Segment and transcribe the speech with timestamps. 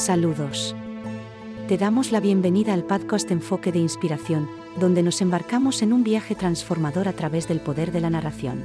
[0.00, 0.74] Saludos.
[1.68, 4.48] Te damos la bienvenida al podcast Enfoque de Inspiración,
[4.80, 8.64] donde nos embarcamos en un viaje transformador a través del poder de la narración.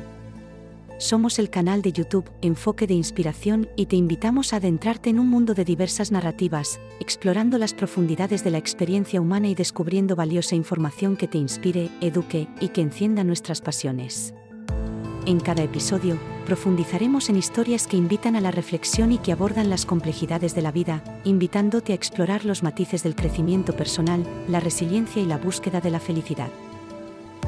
[0.98, 5.28] Somos el canal de YouTube Enfoque de Inspiración y te invitamos a adentrarte en un
[5.28, 11.18] mundo de diversas narrativas, explorando las profundidades de la experiencia humana y descubriendo valiosa información
[11.18, 14.34] que te inspire, eduque y que encienda nuestras pasiones.
[15.26, 19.86] En cada episodio, profundizaremos en historias que invitan a la reflexión y que abordan las
[19.86, 25.26] complejidades de la vida, invitándote a explorar los matices del crecimiento personal, la resiliencia y
[25.26, 26.50] la búsqueda de la felicidad.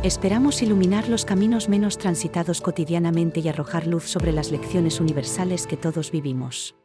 [0.03, 5.77] Esperamos iluminar los caminos menos transitados cotidianamente y arrojar luz sobre las lecciones universales que
[5.77, 6.75] todos vivimos.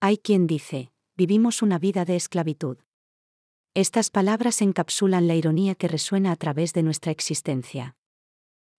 [0.00, 2.78] Hay quien dice, vivimos una vida de esclavitud.
[3.74, 7.97] Estas palabras encapsulan la ironía que resuena a través de nuestra existencia.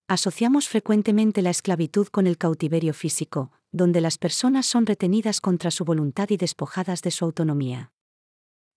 [0.09, 5.85] Asociamos frecuentemente la esclavitud con el cautiverio físico, donde las personas son retenidas contra su
[5.85, 7.91] voluntad y despojadas de su autonomía.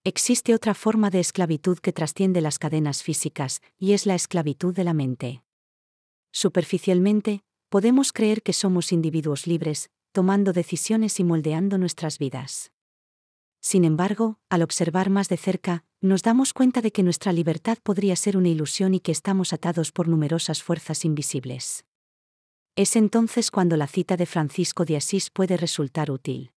[0.04, 4.84] Existe otra forma de esclavitud que trasciende las cadenas físicas, y es la esclavitud de
[4.84, 5.42] la mente.
[6.32, 12.71] Superficialmente, podemos creer que somos individuos libres, tomando decisiones y moldeando nuestras vidas.
[13.62, 18.16] Sin embargo, al observar más de cerca, nos damos cuenta de que nuestra libertad podría
[18.16, 21.84] ser una ilusión y que estamos atados por numerosas fuerzas invisibles.
[22.74, 26.50] Es entonces cuando la cita de Francisco de Asís puede resultar útil.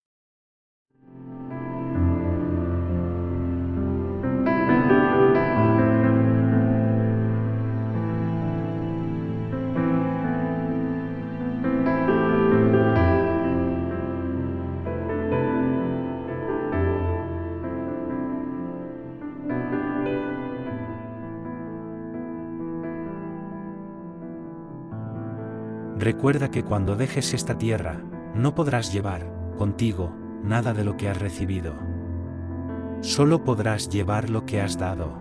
[26.05, 27.99] Recuerda que cuando dejes esta tierra,
[28.35, 31.73] no podrás llevar, contigo, nada de lo que has recibido.
[33.01, 35.17] Solo podrás llevar lo que has dado.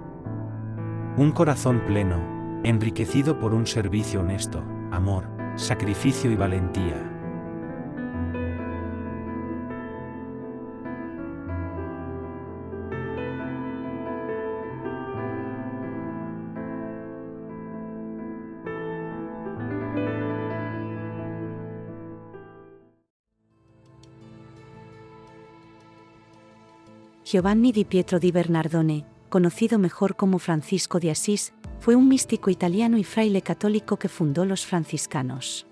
[1.17, 4.63] Un corazón pleno, enriquecido por un servicio honesto,
[4.93, 7.14] amor, sacrificio y valentía.
[27.35, 32.97] Giovanni di Pietro di Bernardone, conocido mejor como Francisco de Asís, fue un místico italiano
[32.97, 35.67] y fraile católico que fundó los franciscanos.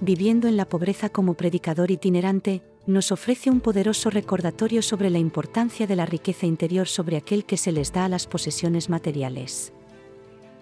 [0.00, 5.86] Viviendo en la pobreza como predicador itinerante, nos ofrece un poderoso recordatorio sobre la importancia
[5.86, 9.74] de la riqueza interior sobre aquel que se les da a las posesiones materiales.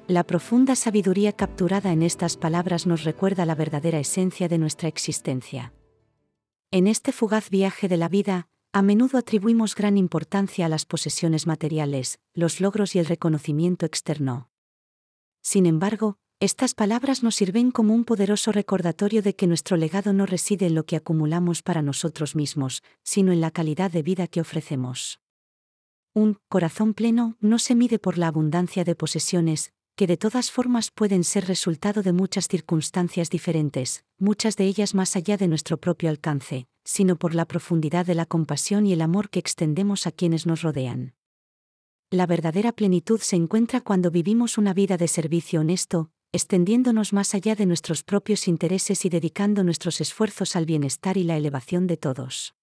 [0.09, 5.72] La profunda sabiduría capturada en estas palabras nos recuerda la verdadera esencia de nuestra existencia.
[6.72, 11.47] En este fugaz viaje de la vida, a menudo atribuimos gran importancia a las posesiones
[11.48, 14.48] materiales, los logros y el reconocimiento externo.
[15.42, 20.25] Sin embargo, estas palabras nos sirven como un poderoso recordatorio de que nuestro legado no
[20.25, 24.41] reside en lo que acumulamos para nosotros mismos, sino en la calidad de vida que
[24.41, 25.20] ofrecemos.
[26.14, 30.91] Un corazón pleno no se mide por la abundancia de posesiones, que de todas formas
[30.92, 36.08] pueden ser resultado de muchas circunstancias diferentes, muchas de ellas más allá de nuestro propio
[36.08, 40.45] alcance, sino por la profundidad de la compasión y el amor que extendemos a quienes
[40.45, 41.15] nos rodean.
[42.11, 47.55] La verdadera plenitud se encuentra cuando vivimos una vida de servicio honesto, extendiéndonos más allá
[47.55, 52.56] de nuestros propios intereses y dedicando nuestros esfuerzos al bienestar y la elevación de todos.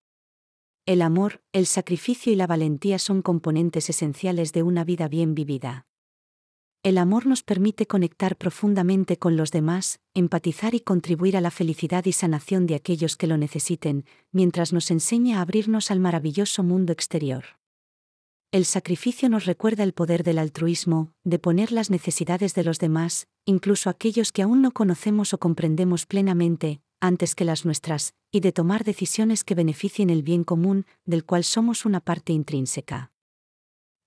[0.85, 5.85] El amor, el sacrificio y la valentía son componentes esenciales de una vida bien vivida.
[6.87, 12.05] El amor nos permite conectar profundamente con los demás, empatizar y contribuir a la felicidad
[12.05, 16.93] y sanación de aquellos que lo necesiten, mientras nos enseña a abrirnos al maravilloso mundo
[16.93, 17.43] exterior.
[18.53, 23.27] El sacrificio nos recuerda el poder del altruismo, de poner las necesidades de los demás,
[23.43, 28.53] incluso aquellos que aún no conocemos o comprendemos plenamente, antes que las nuestras, y de
[28.53, 33.11] tomar decisiones que beneficien el bien común, del cual somos una parte intrínseca.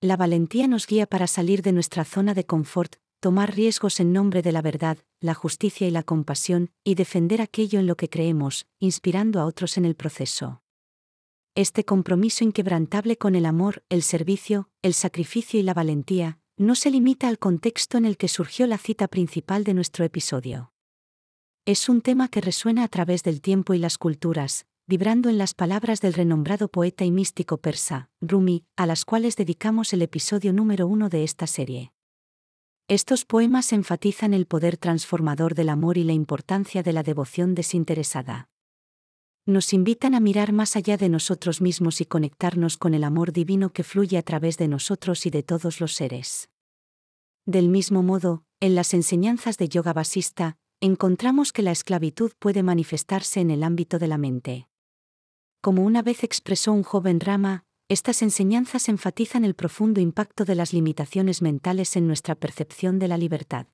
[0.03, 4.41] La valentía nos guía para salir de nuestra zona de confort, tomar riesgos en nombre
[4.41, 8.65] de la verdad, la justicia y la compasión, y defender aquello en lo que creemos,
[8.79, 10.63] inspirando a otros en el proceso.
[11.53, 16.89] Este compromiso inquebrantable con el amor, el servicio, el sacrificio y la valentía, no se
[16.89, 20.73] limita al contexto en el que surgió la cita principal de nuestro episodio.
[21.65, 25.53] Es un tema que resuena a través del tiempo y las culturas, vibrando en las
[25.53, 30.85] palabras del renombrado poeta y místico persa, Rumi, a las cuales dedicamos el episodio número
[30.85, 31.93] uno de esta serie.
[32.89, 38.49] Estos poemas enfatizan el poder transformador del amor y la importancia de la devoción desinteresada.
[39.45, 43.71] nos invitan a mirar más allá de nosotros mismos y conectarnos con el amor divino
[43.71, 46.49] que fluye a través de nosotros y de todos los seres.
[47.45, 53.39] Del mismo modo, en las enseñanzas de Yoga Basista, encontramos que la esclavitud puede manifestarse
[53.39, 54.67] en el ámbito de la mente.
[55.61, 60.73] Como una vez expresó un joven Rama, estas enseñanzas enfatizan el profundo impacto de las
[60.73, 63.67] limitaciones mentales en nuestra percepción de la libertad.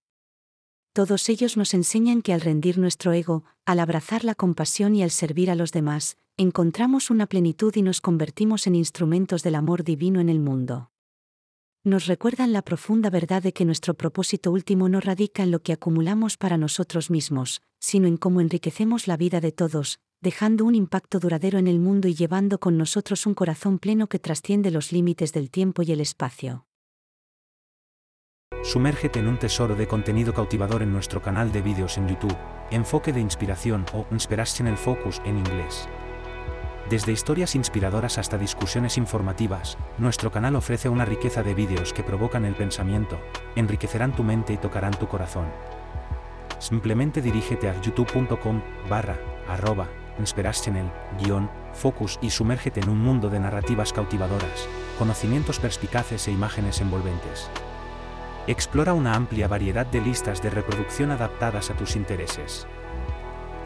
[0.91, 5.11] Todos ellos nos enseñan que al rendir nuestro ego, al abrazar la compasión y al
[5.11, 10.19] servir a los demás, encontramos una plenitud y nos convertimos en instrumentos del amor divino
[10.19, 10.91] en el mundo.
[11.85, 15.71] Nos recuerdan la profunda verdad de que nuestro propósito último no radica en lo que
[15.71, 21.19] acumulamos para nosotros mismos, sino en cómo enriquecemos la vida de todos, dejando un impacto
[21.19, 25.31] duradero en el mundo y llevando con nosotros un corazón pleno que trasciende los límites
[25.31, 26.65] del tiempo y el espacio.
[28.61, 32.35] Sumérgete en un tesoro de contenido cautivador en nuestro canal de vídeos en YouTube,
[32.71, 35.87] Enfoque de Inspiración o Inspirational Focus en inglés.
[36.89, 42.43] Desde historias inspiradoras hasta discusiones informativas, nuestro canal ofrece una riqueza de vídeos que provocan
[42.43, 43.17] el pensamiento,
[43.55, 45.47] enriquecerán tu mente y tocarán tu corazón.
[46.59, 49.87] Simplemente dirígete a youtube.com barra arroba
[50.19, 54.67] inspirational guion focus y sumérgete en un mundo de narrativas cautivadoras,
[54.97, 57.49] conocimientos perspicaces e imágenes envolventes.
[58.47, 62.65] Explora una amplia variedad de listas de reproducción adaptadas a tus intereses.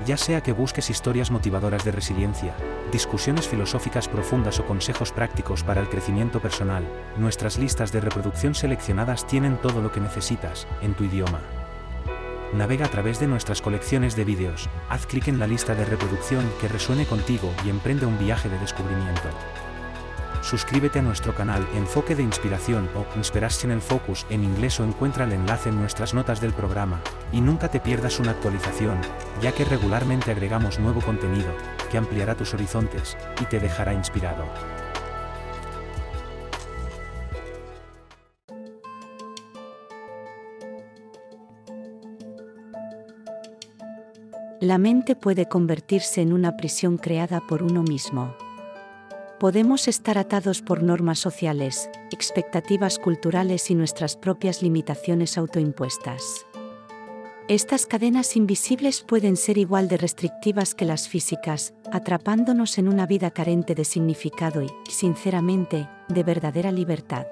[0.05, 2.55] Ya sea que busques historias motivadoras de resiliencia,
[2.91, 6.83] discusiones filosóficas profundas o consejos prácticos para el crecimiento personal,
[7.17, 11.60] nuestras listas de reproducción seleccionadas tienen todo lo que necesitas, en tu idioma.
[12.53, 16.43] Navega a través de nuestras colecciones de vídeos, haz clic en la lista de reproducción
[16.59, 19.29] que resuene contigo y emprende un viaje de descubrimiento.
[20.41, 25.31] Suscríbete a nuestro canal Enfoque de Inspiración o Inspirational Focus en inglés o encuentra el
[25.31, 26.99] enlace en nuestras notas del programa,
[27.31, 28.99] y nunca te pierdas una actualización,
[29.41, 31.53] ya que regularmente agregamos nuevo contenido,
[31.89, 34.43] que ampliará tus horizontes, y te dejará inspirado.
[44.61, 48.33] La mente puede convertirse en una prisión creada por uno mismo
[49.41, 56.45] podemos estar atados por normas sociales, expectativas culturales y nuestras propias limitaciones autoimpuestas.
[57.47, 63.31] Estas cadenas invisibles pueden ser igual de restrictivas que las físicas, atrapándonos en una vida
[63.31, 67.25] carente de significado y, sinceramente, de verdadera libertad.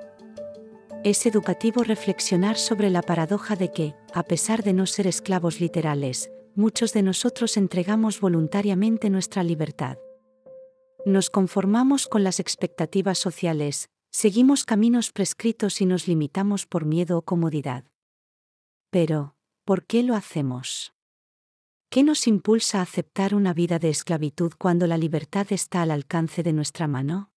[1.04, 6.32] Es educativo reflexionar sobre la paradoja de que, a pesar de no ser esclavos literales,
[6.60, 9.98] muchos de nosotros entregamos voluntariamente nuestra libertad.
[11.06, 17.22] Nos conformamos con las expectativas sociales, seguimos caminos prescritos y nos limitamos por miedo o
[17.22, 17.86] comodidad.
[18.90, 20.94] Pero, ¿por qué lo hacemos?
[21.90, 26.44] ¿Qué nos impulsa a aceptar una vida de esclavitud cuando la libertad está al alcance
[26.44, 27.32] de nuestra mano?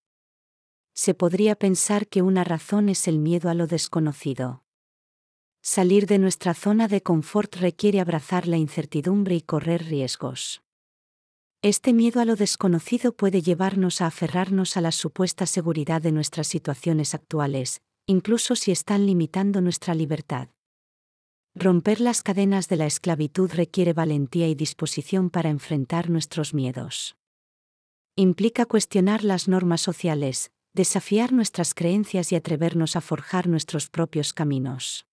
[0.95, 4.65] Se podría pensar que una razón es el miedo a lo desconocido.
[5.65, 10.61] Salir de nuestra zona de confort requiere abrazar la incertidumbre y correr riesgos.
[11.63, 16.49] Este miedo a lo desconocido puede llevarnos a aferrarnos a la supuesta seguridad de nuestras
[16.49, 20.49] situaciones actuales, incluso si están limitando nuestra libertad.
[21.55, 27.15] Romper las cadenas de la esclavitud requiere valentía y disposición para enfrentar nuestros miedos.
[28.17, 35.07] Implica cuestionar las normas sociales, desafiar nuestras creencias y atrevernos a forjar nuestros propios caminos.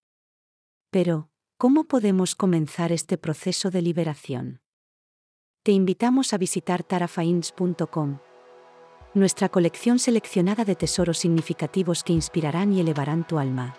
[0.90, 4.62] Pero, ¿cómo podemos comenzar este proceso de liberación?
[5.70, 8.18] te invitamos a visitar tarafains.com.
[9.14, 13.76] Nuestra colección seleccionada de tesoros significativos que inspirarán y elevarán tu alma.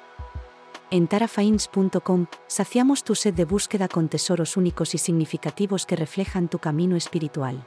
[0.90, 6.58] En tarafains.com saciamos tu sed de búsqueda con tesoros únicos y significativos que reflejan tu
[6.58, 7.66] camino espiritual.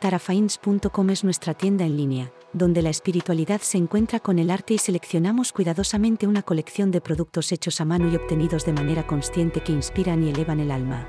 [0.00, 4.78] Tarafains.com es nuestra tienda en línea, donde la espiritualidad se encuentra con el arte y
[4.78, 9.72] seleccionamos cuidadosamente una colección de productos hechos a mano y obtenidos de manera consciente que
[9.72, 11.08] inspiran y elevan el alma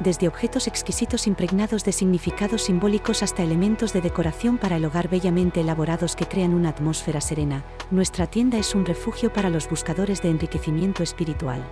[0.00, 5.60] desde objetos exquisitos impregnados de significados simbólicos hasta elementos de decoración para el hogar bellamente
[5.60, 10.30] elaborados que crean una atmósfera serena, nuestra tienda es un refugio para los buscadores de
[10.30, 11.64] enriquecimiento espiritual.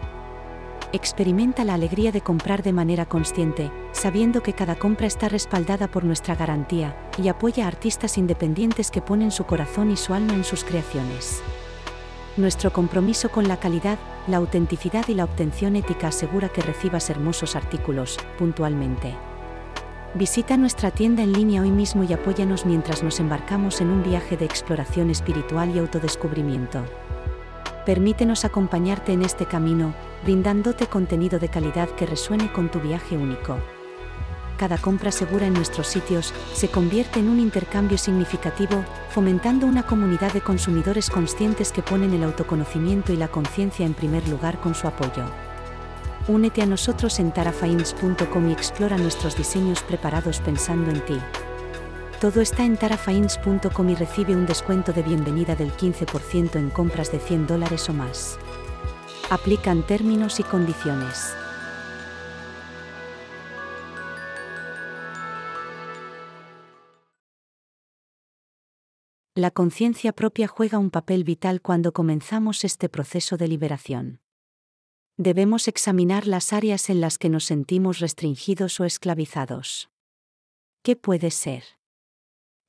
[0.93, 6.05] Experimenta la alegría de comprar de manera consciente, sabiendo que cada compra está respaldada por
[6.05, 10.45] nuestra garantía, y apoya a artistas independientes que ponen su corazón y su alma en
[10.45, 11.43] sus creaciones.
[12.37, 17.57] Nuestro compromiso con la calidad, la autenticidad y la obtención ética asegura que recibas hermosos
[17.57, 19.15] artículos, puntualmente.
[20.15, 24.37] Visita nuestra tienda en línea hoy mismo y apóyanos mientras nos embarcamos en un viaje
[24.37, 26.85] de exploración espiritual y autodescubrimiento.
[27.85, 29.95] Permítenos acompañarte en este camino,
[30.27, 33.61] brindándote contenido de calidad que resuene con tu viaje único.
[34.59, 40.33] cada compra segura en nuestros sitios se convierte en un intercambio significativo, fomentando una comunidad
[40.33, 44.89] de consumidores conscientes que ponen el autoconocimiento y la conciencia en primer lugar con su
[44.89, 45.27] apoyo.
[46.27, 51.19] Únete a nosotros en tarafains.com y explora nuestros diseños preparados pensando en ti.
[52.21, 57.21] Todo está en tarafains.com y recibe un descuento de bienvenida del 15% en compras de
[57.21, 58.41] 100 dólares o más.
[59.29, 61.35] Aplican términos y condiciones.
[69.35, 74.21] La conciencia propia juega un papel vital cuando comenzamos este proceso de liberación.
[75.17, 79.91] Debemos examinar las áreas en las que nos sentimos restringidos o esclavizados.
[80.85, 81.65] ¿Qué puede ser?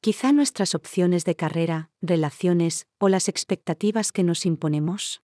[0.01, 5.21] Quizá nuestras opciones de carrera, relaciones o las expectativas que nos imponemos.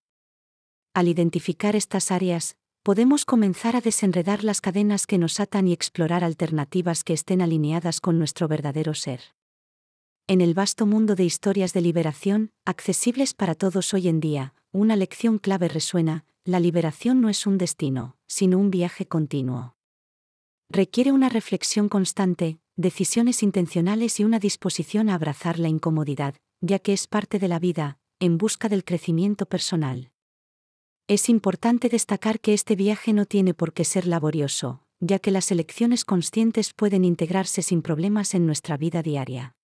[0.94, 6.22] Al identificar estas áreas, podemos comenzar a desenredar las cadenas que nos atan y explorar
[6.22, 9.20] alternativas que estén alineadas con nuestro verdadero ser.
[10.28, 14.94] En el vasto mundo de historias de liberación, accesibles para todos hoy en día, una
[14.94, 19.74] lección clave resuena, la liberación no es un destino, sino un viaje continuo.
[20.70, 26.92] Requiere una reflexión constante, decisiones intencionales y una disposición a abrazar la incomodidad, ya que
[26.92, 30.12] es parte de la vida, en busca del crecimiento personal.
[31.06, 35.50] Es importante destacar que este viaje no tiene por qué ser laborioso, ya que las
[35.50, 39.54] elecciones conscientes pueden integrarse sin problemas en nuestra vida diaria.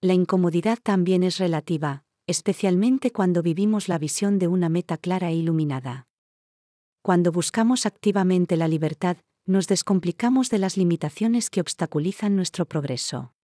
[0.00, 5.34] La incomodidad también es relativa, especialmente cuando vivimos la visión de una meta clara e
[5.34, 6.06] iluminada.
[7.02, 13.34] Cuando buscamos activamente la libertad, nos descomplicamos de las limitaciones que obstaculizan nuestro progreso.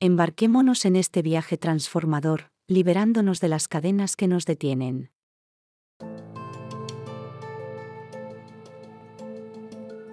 [0.00, 5.12] Embarquémonos en este viaje transformador, liberándonos de las cadenas que nos detienen.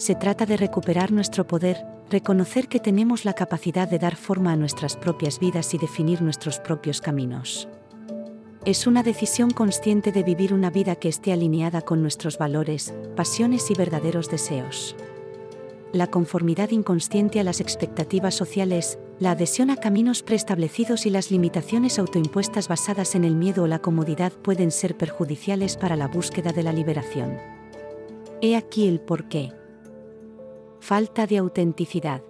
[0.03, 4.57] Se trata de recuperar nuestro poder, reconocer que tenemos la capacidad de dar forma a
[4.57, 7.69] nuestras propias vidas y definir nuestros propios caminos.
[8.65, 13.72] Es una decisión consciente de vivir una vida que esté alineada con nuestros valores, pasiones
[13.72, 14.98] y verdaderos deseos.
[15.93, 21.98] La conformidad inconsciente a las expectativas sociales, la adhesión a caminos preestablecidos y las limitaciones
[21.98, 26.63] autoimpuestas basadas en el miedo o la comodidad pueden ser perjudiciales para la búsqueda de
[26.63, 27.38] la liberación.
[28.41, 29.62] He aquí el porqué.
[30.84, 32.22] Falta de autenticidad.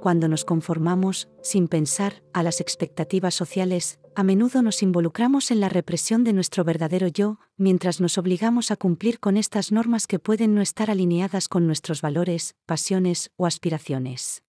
[0.00, 5.68] Cuando nos conformamos, sin pensar, a las expectativas sociales, a menudo nos involucramos en la
[5.68, 10.54] represión de nuestro verdadero yo, mientras nos obligamos a cumplir con estas normas que pueden
[10.54, 14.44] no estar alineadas con nuestros valores, pasiones o aspiraciones.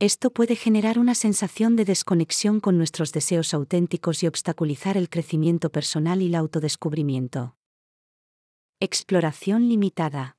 [0.00, 5.70] Esto puede generar una sensación de desconexión con nuestros deseos auténticos y obstaculizar el crecimiento
[5.70, 7.54] personal y el autodescubrimiento.
[8.80, 10.37] Exploración limitada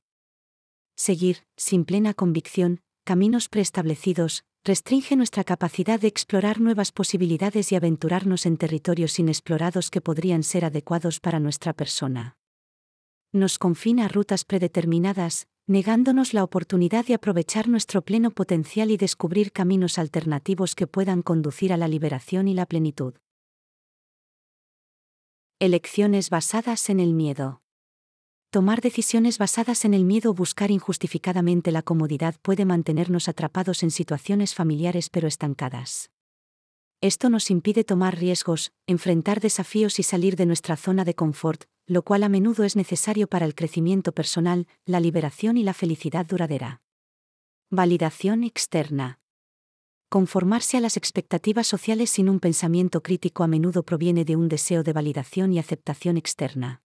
[0.99, 8.45] seguir, sin plena convicción, caminos preestablecidos, restringe nuestra capacidad de explorar nuevas posibilidades y aventurarnos
[8.45, 12.35] en territorios inexplorados que podrían ser adecuados para nuestra persona.
[13.31, 19.53] Nos confina a rutas predeterminadas, negándonos la oportunidad de aprovechar nuestro pleno potencial y descubrir
[19.53, 23.13] caminos alternativos que puedan conducir a la liberación y la plenitud.
[25.59, 27.61] Elecciones basadas en el miedo.
[28.51, 33.91] Tomar decisiones basadas en el miedo o buscar injustificadamente la comodidad puede mantenernos atrapados en
[33.91, 36.09] situaciones familiares pero estancadas.
[36.99, 42.01] Esto nos impide tomar riesgos, enfrentar desafíos y salir de nuestra zona de confort, lo
[42.01, 46.81] cual a menudo es necesario para el crecimiento personal, la liberación y la felicidad duradera.
[47.69, 49.19] Validación externa.
[50.09, 54.81] Conformarse a las expectativas sociales sin un pensamiento crítico a menudo proviene de un deseo
[54.81, 56.81] de validación y aceptación externa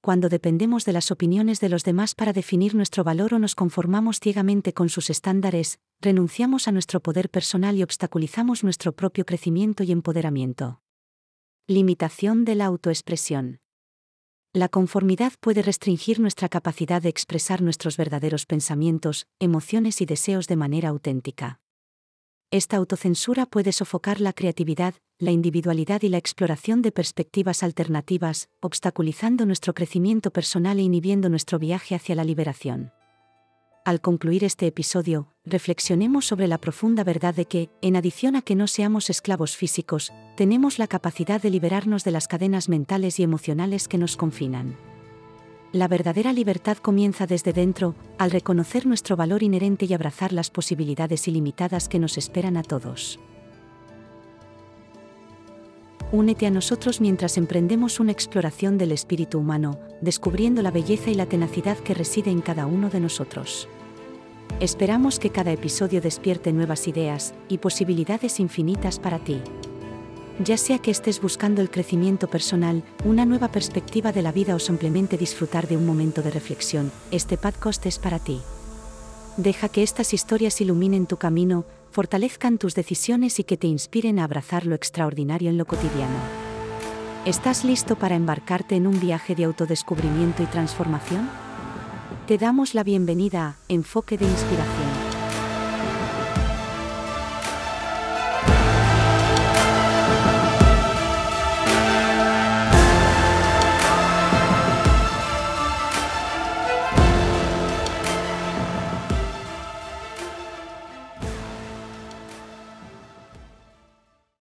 [0.00, 4.18] cuando dependemos de las opiniones de los demás para definir nuestro valor o nos conformamos
[4.18, 9.92] ciegamente con sus estándares, renunciamos a nuestro poder personal y obstaculizamos nuestro propio crecimiento y
[9.92, 10.80] empoderamiento.
[11.66, 13.60] Limitación de la autoexpresión.
[14.52, 20.56] La conformidad puede restringir nuestra capacidad de expresar nuestros verdaderos pensamientos, emociones y deseos de
[20.56, 21.60] manera auténtica.
[22.52, 29.46] Esta autocensura puede sofocar la creatividad, la individualidad y la exploración de perspectivas alternativas, obstaculizando
[29.46, 32.90] nuestro crecimiento personal e inhibiendo nuestro viaje hacia la liberación.
[33.84, 38.56] Al concluir este episodio, reflexionemos sobre la profunda verdad de que, en adición a que
[38.56, 43.86] no seamos esclavos físicos, tenemos la capacidad de liberarnos de las cadenas mentales y emocionales
[43.86, 44.76] que nos confinan.
[45.72, 51.28] La verdadera libertad comienza desde dentro, al reconocer nuestro valor inherente y abrazar las posibilidades
[51.28, 53.20] ilimitadas que nos esperan a todos.
[56.10, 61.26] Únete a nosotros mientras emprendemos una exploración del espíritu humano, descubriendo la belleza y la
[61.26, 63.68] tenacidad que reside en cada uno de nosotros.
[64.58, 69.40] Esperamos que cada episodio despierte nuevas ideas y posibilidades infinitas para ti.
[70.42, 74.58] Ya sea que estés buscando el crecimiento personal, una nueva perspectiva de la vida o
[74.58, 78.40] simplemente disfrutar de un momento de reflexión, este podcast es para ti.
[79.36, 84.24] Deja que estas historias iluminen tu camino, fortalezcan tus decisiones y que te inspiren a
[84.24, 86.16] abrazar lo extraordinario en lo cotidiano.
[87.26, 91.28] ¿Estás listo para embarcarte en un viaje de autodescubrimiento y transformación?
[92.26, 94.79] Te damos la bienvenida a Enfoque de Inspiración.